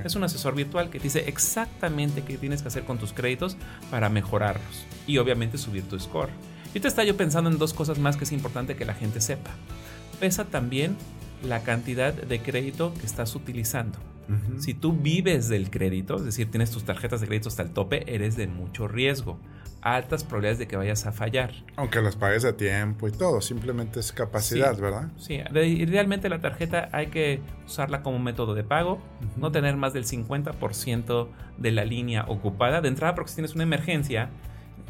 [0.04, 3.56] Es un asesor virtual que te dice exactamente qué tienes que hacer con tus créditos
[3.90, 6.30] para mejorarlos y obviamente subir tu score.
[6.74, 9.20] Y te está yo pensando en dos cosas más que es importante que la gente
[9.20, 9.50] sepa.
[10.18, 10.96] Pesa también
[11.42, 13.98] la cantidad de crédito que estás utilizando.
[14.58, 18.14] Si tú vives del crédito, es decir, tienes tus tarjetas de crédito hasta el tope,
[18.14, 19.38] eres de mucho riesgo
[19.84, 21.52] altas probabilidades de que vayas a fallar.
[21.76, 25.10] Aunque las pagues a tiempo y todo, simplemente es capacidad, ¿verdad?
[25.18, 28.98] Sí, idealmente la tarjeta hay que usarla como método de pago,
[29.36, 32.80] no tener más del 50% de la línea ocupada.
[32.80, 34.30] De entrada, porque si tienes una emergencia,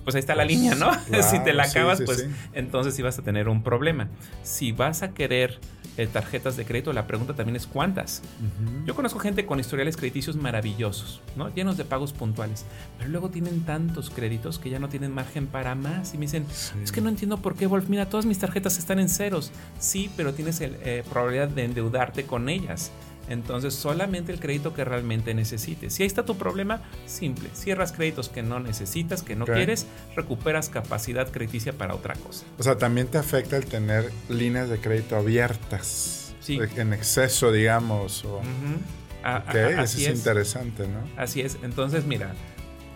[0.05, 0.93] pues ahí está la pues, línea, ¿no?
[1.23, 4.09] si te la acabas, pues entonces sí vas a tener un problema.
[4.43, 5.59] Si vas a querer
[5.97, 8.23] eh, tarjetas de crédito, la pregunta también es cuántas.
[8.85, 11.53] Yo conozco gente con historiales crediticios maravillosos, ¿no?
[11.55, 12.65] Llenos de pagos puntuales,
[12.99, 16.47] pero luego tienen tantos créditos que ya no tienen margen para más y me dicen,
[16.83, 19.53] es que no entiendo por qué, Wolf, mira, todas mis tarjetas están en ceros.
[19.79, 22.91] Sí, pero tienes la eh, probabilidad de endeudarte con ellas.
[23.29, 25.95] Entonces, solamente el crédito que realmente necesites.
[25.95, 27.49] Si ahí está tu problema, simple.
[27.55, 32.45] Cierras créditos que no necesitas, que no quieres, recuperas capacidad crediticia para otra cosa.
[32.59, 36.35] O sea, también te afecta el tener líneas de crédito abiertas.
[36.41, 36.59] Sí.
[36.77, 38.25] En exceso, digamos.
[38.25, 38.43] O...
[39.25, 40.99] eso es, interesante, ¿no?
[41.17, 41.57] Así es.
[41.63, 42.35] Entonces, mira,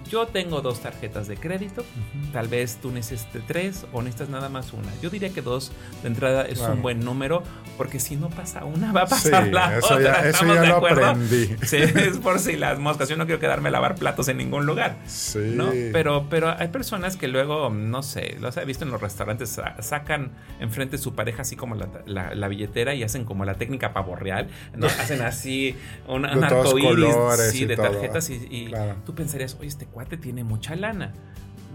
[0.09, 1.85] yo tengo dos tarjetas de crédito,
[2.33, 4.88] tal vez tú necesites tres o necesitas nada más una.
[5.01, 7.42] Yo diría que dos de entrada es un buen número,
[7.77, 10.23] porque si no pasa una, va a pasar la eso otra.
[10.23, 11.57] Ya, eso ya lo aprendí.
[11.62, 13.09] Sí, es por si las moscas.
[13.09, 14.97] Yo no quiero quedarme a lavar platos en ningún lugar.
[15.07, 15.53] Sí.
[15.55, 15.71] ¿no?
[15.92, 20.33] Pero, pero hay personas que luego, no sé, los he visto en los restaurantes, sacan
[20.61, 24.87] enfrente su pareja así como la, billetera y hacen como la técnica pavorreal, ¿no?
[25.01, 28.73] hacen así un, un arcoíris de tarjetas y,
[29.05, 31.12] tú pensarías, oye, este tiene mucha lana.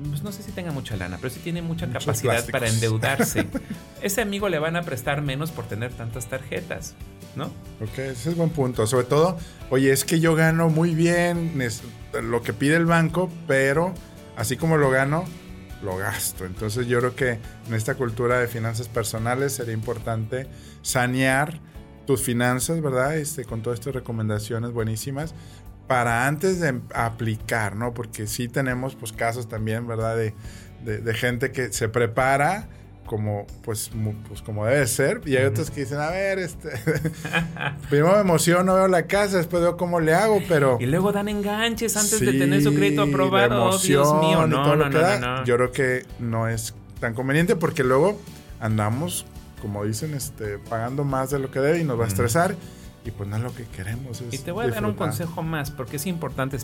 [0.09, 3.47] Pues no sé si tenga mucha lana, pero sí tiene mucha capacidad para endeudarse.
[4.01, 6.95] Ese amigo le van a prestar menos por tener tantas tarjetas,
[7.35, 7.45] ¿no?
[7.79, 8.87] Ok, ese es buen punto.
[8.87, 9.37] Sobre todo,
[9.69, 11.53] oye, es que yo gano muy bien
[12.23, 13.93] lo que pide el banco, pero
[14.35, 15.25] así como lo gano,
[15.83, 16.45] lo gasto.
[16.45, 20.47] Entonces yo creo que en esta cultura de finanzas personales sería importante
[20.81, 21.59] sanear
[22.05, 23.17] tus finanzas, ¿verdad?
[23.17, 25.33] Este, con todas estas recomendaciones buenísimas
[25.93, 27.93] para antes de aplicar, ¿no?
[27.93, 30.17] Porque sí tenemos pues casos también, ¿verdad?
[30.17, 30.33] De,
[31.13, 32.67] gente que se prepara
[33.05, 33.91] como pues,
[34.27, 36.71] pues como debe ser y hay otros que dicen, a ver, este
[37.91, 41.27] primero me emociono, veo la casa, después veo cómo le hago, pero y luego dan
[41.27, 45.57] enganches antes de tener su crédito aprobado, oh, Dios mío, no, no, no, no, Yo
[45.57, 48.19] creo que no es tan conveniente porque luego
[48.59, 49.27] andamos,
[49.61, 52.55] como dicen, este pagando más de lo que debe y nos va a estresar.
[53.05, 54.23] Y pues no es lo que queremos.
[54.31, 56.57] y te voy a dar un consejo más, porque es importante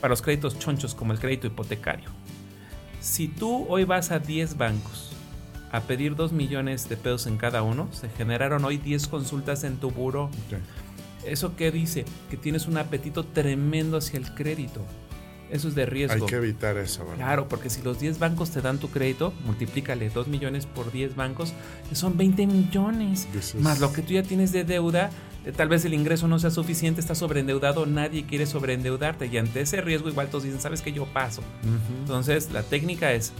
[0.00, 2.10] para los créditos chonchos como el crédito hipotecario.
[3.00, 5.12] Si tú hoy vas a 10 bancos
[5.72, 9.76] a pedir 2 millones de pesos en cada uno, se generaron hoy 10 consultas en
[9.76, 10.30] tu buro.
[11.24, 12.04] ¿Eso qué dice?
[12.30, 14.82] Que tienes un apetito tremendo hacia el crédito.
[15.50, 16.24] Eso es de riesgo.
[16.24, 17.16] Hay que evitar eso, ¿verdad?
[17.16, 21.14] Claro, porque si los 10 bancos te dan tu crédito, multiplícale 2 millones por 10
[21.14, 21.52] bancos,
[21.92, 23.28] son 20 millones.
[23.60, 25.10] Más lo que tú ya tienes de deuda,
[25.44, 29.60] eh, tal vez el ingreso no sea suficiente, estás sobreendeudado, nadie quiere sobreendeudarte y ante
[29.60, 31.42] ese riesgo igual todos dicen, sabes que yo paso.
[32.00, 33.32] Entonces la técnica es,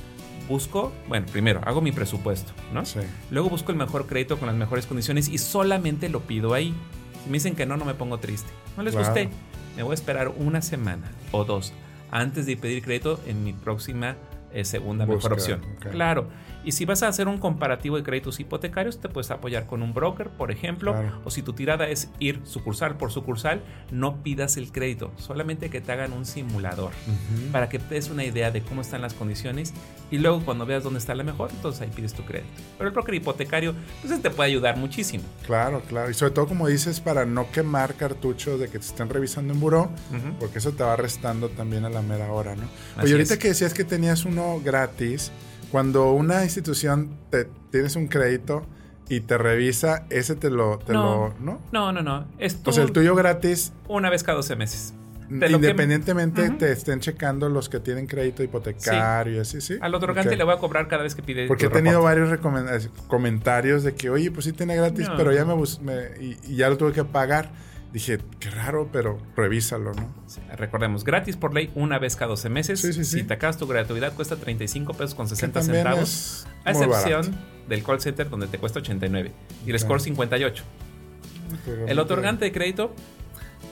[0.48, 2.86] busco, bueno, primero hago mi presupuesto, ¿no?
[2.86, 3.00] Sí.
[3.32, 6.72] Luego busco el mejor crédito con las mejores condiciones y solamente lo pido ahí.
[7.24, 8.48] Si me dicen que no, no me pongo triste.
[8.76, 9.28] No les guste,
[9.74, 11.72] me voy a esperar una semana o dos
[12.16, 14.16] antes de pedir crédito en mi próxima
[14.52, 15.60] eh, segunda mejor opción.
[15.90, 16.28] Claro.
[16.66, 19.94] Y si vas a hacer un comparativo de créditos hipotecarios, te puedes apoyar con un
[19.94, 23.62] broker, por ejemplo, o si tu tirada es ir sucursal por sucursal,
[23.92, 26.90] no pidas el crédito, solamente que te hagan un simulador
[27.52, 29.74] para que te des una idea de cómo están las condiciones
[30.10, 32.50] y luego cuando veas dónde está la mejor, entonces ahí pides tu crédito.
[32.76, 35.22] Pero el broker hipotecario, pues te puede ayudar muchísimo.
[35.46, 36.10] Claro, claro.
[36.10, 39.60] Y sobre todo, como dices, para no quemar cartuchos de que te estén revisando en
[39.60, 39.88] buró,
[40.40, 42.64] porque eso te va restando también a la mera hora, ¿no?
[43.00, 45.30] Oye, ahorita que decías que tenías uno gratis,
[45.76, 48.64] cuando una institución te tienes un crédito
[49.10, 51.60] y te revisa, ese te lo, te no, ¿no?
[51.70, 52.26] No, no, no.
[52.38, 53.74] Es o sea, el tuyo gratis.
[53.86, 54.94] Una vez cada 12 meses.
[55.28, 59.76] Independientemente te estén checando los que tienen crédito hipotecario y así, sí.
[59.82, 61.46] Al otorgante le voy a cobrar cada vez que pide.
[61.46, 62.30] Porque he tenido varios
[63.06, 65.54] comentarios de que, oye, pues sí tiene gratis, pero ya me,
[66.18, 67.50] y, ya lo tuve que pagar.
[67.96, 70.14] Dije, qué raro, pero revísalo, ¿no?
[70.54, 72.78] recordemos, gratis por ley una vez cada 12 meses.
[72.78, 73.20] Sí, sí, sí.
[73.20, 76.46] Si te acabas tu gratuidad cuesta 35 pesos con 60 centavos.
[76.66, 77.34] A excepción
[77.66, 79.32] del call center donde te cuesta 89
[79.64, 80.62] y el score 58.
[81.86, 82.94] el otorgante de crédito,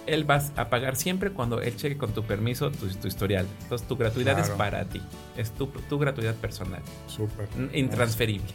[0.07, 3.47] él va a pagar siempre cuando él cheque con tu permiso tu, historial.
[3.65, 5.03] Entonces tu gratuidad es para ti.
[5.37, 6.81] Es tu, tu gratuidad personal.
[7.09, 7.47] Súper.
[7.75, 8.55] Intransferible.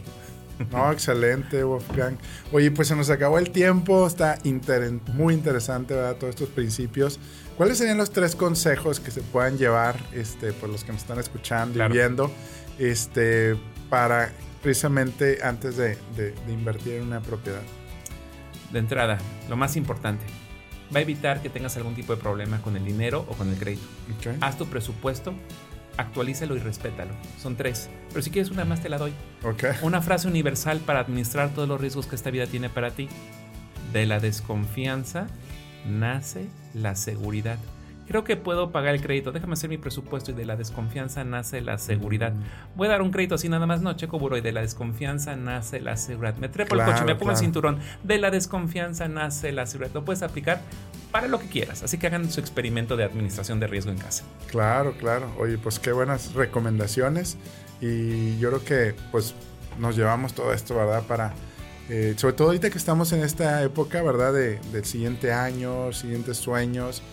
[0.70, 2.16] No, excelente, Wolfgang.
[2.52, 4.06] Oye, pues se nos acabó el tiempo.
[4.06, 4.38] Está
[5.14, 6.16] muy interesante, ¿verdad?
[6.16, 7.18] Todos estos principios.
[7.56, 11.18] ¿Cuáles serían los tres consejos que se puedan llevar, este, por los que nos están
[11.18, 12.30] escuchando y viendo,
[12.78, 13.56] este,
[13.88, 14.32] para
[14.62, 15.98] precisamente antes de,
[16.48, 17.62] invertir en una propiedad?
[18.72, 20.24] De entrada, lo más importante,
[20.94, 23.56] va a evitar que tengas algún tipo de problema con el dinero o con el
[23.56, 23.86] crédito.
[24.40, 25.34] Haz tu presupuesto
[25.96, 27.12] actualízalo y respétalo.
[27.40, 27.88] Son tres.
[28.10, 29.12] Pero si quieres una más te la doy.
[29.82, 33.08] Una frase universal para administrar todos los riesgos que esta vida tiene para ti.
[33.92, 35.26] De la desconfianza
[35.86, 37.58] nace la seguridad.
[38.10, 39.30] Creo que puedo pagar el crédito.
[39.30, 42.32] Déjame hacer mi presupuesto y de la desconfianza nace la seguridad.
[42.74, 43.82] Voy a dar un crédito así nada más.
[43.82, 46.34] No, checo buro y de la desconfianza nace la seguridad.
[46.34, 47.78] Me trepo el coche, me pongo el cinturón.
[48.02, 49.94] De la desconfianza nace la seguridad.
[49.94, 50.60] Lo puedes aplicar
[51.12, 51.84] para lo que quieras.
[51.84, 54.24] Así que hagan su experimento de administración de riesgo en casa.
[54.48, 55.30] Claro, claro.
[55.38, 57.38] Oye, pues qué buenas recomendaciones.
[57.80, 59.36] Y yo creo que pues
[59.78, 61.04] nos llevamos todo esto, ¿verdad?
[61.04, 61.32] Para,
[61.88, 64.32] eh, sobre todo ahorita que estamos en esta época, ¿verdad?
[64.32, 67.04] De, del siguiente año, siguientes sueños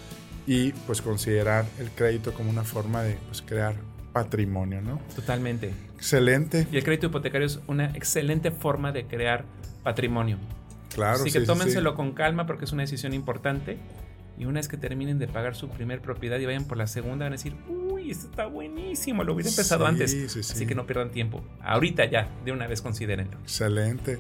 [0.48, 3.76] y pues considerar el crédito como una forma de pues, crear
[4.14, 5.00] patrimonio, ¿no?
[5.14, 5.74] Totalmente.
[5.96, 6.66] Excelente.
[6.72, 9.44] Y el crédito hipotecario es una excelente forma de crear
[9.84, 10.38] patrimonio.
[10.94, 11.20] Claro.
[11.20, 13.78] Así que tómenselo con calma porque es una decisión importante.
[14.40, 17.26] Y una vez que terminen de pagar su primer propiedad y vayan por la segunda,
[17.26, 20.38] van a decir, uy, esto está buenísimo, lo hubiera empezado antes.
[20.38, 21.44] Así que no pierdan tiempo.
[21.62, 23.38] Ahorita ya, de una vez considérenlo.
[23.42, 24.20] Excelente.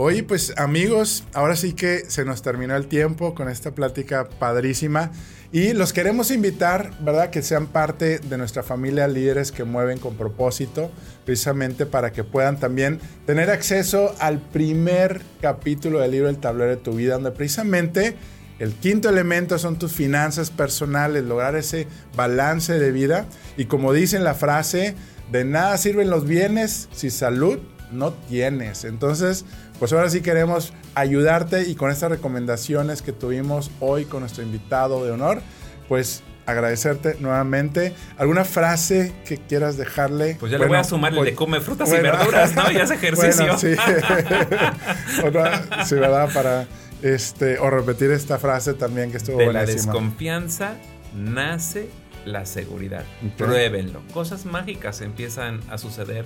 [0.00, 5.10] Oye, pues amigos, ahora sí que se nos terminó el tiempo con esta plática padrísima
[5.50, 7.30] y los queremos invitar, ¿verdad?
[7.30, 10.92] Que sean parte de nuestra familia líderes que mueven con propósito,
[11.24, 16.76] precisamente para que puedan también tener acceso al primer capítulo del libro El tablero de
[16.76, 18.14] tu vida, donde precisamente
[18.60, 23.26] el quinto elemento son tus finanzas personales, lograr ese balance de vida
[23.56, 24.94] y como dice la frase,
[25.32, 27.58] de nada sirven los bienes si salud
[27.92, 28.84] no tienes.
[28.84, 29.44] Entonces,
[29.78, 35.04] pues ahora sí queremos ayudarte y con estas recomendaciones que tuvimos hoy con nuestro invitado
[35.04, 35.40] de honor,
[35.88, 37.94] pues agradecerte nuevamente.
[38.16, 40.36] ¿Alguna frase que quieras dejarle?
[40.40, 42.70] Pues ya le voy a sumar el de pues, come frutas y verduras, ¿no?
[42.72, 43.58] Y hace ejercicio.
[43.58, 43.74] sí.
[45.86, 46.30] sí, ¿verdad?
[46.32, 46.66] Para
[47.02, 50.74] este, o repetir esta frase también que estuvo De la desconfianza
[51.14, 51.90] nace
[52.24, 53.04] la seguridad.
[53.36, 54.02] Pruébenlo.
[54.12, 56.24] Cosas mágicas empiezan a suceder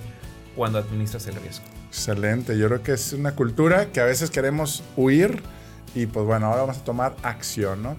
[0.55, 1.65] cuando administras el riesgo.
[1.89, 5.41] Excelente, yo creo que es una cultura que a veces queremos huir
[5.95, 7.95] y pues bueno, ahora vamos a tomar acción, ¿no?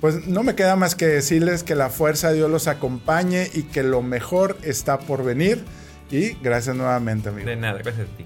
[0.00, 3.62] Pues no me queda más que decirles que la fuerza de Dios los acompañe y
[3.62, 5.64] que lo mejor está por venir.
[6.10, 7.48] Y gracias nuevamente, amigo.
[7.48, 8.24] De nada, gracias a ti.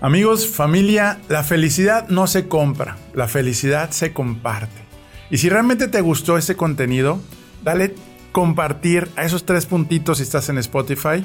[0.00, 4.82] Amigos, familia, la felicidad no se compra, la felicidad se comparte.
[5.30, 7.20] Y si realmente te gustó este contenido,
[7.62, 7.94] dale
[8.32, 11.24] compartir a esos tres puntitos si estás en Spotify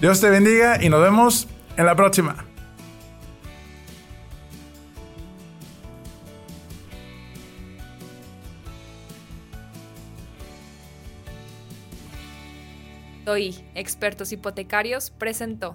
[0.00, 2.44] Dios te bendiga y nos vemos en la próxima.
[13.26, 15.72] Hoy, Expertos Hipotecarios presentó.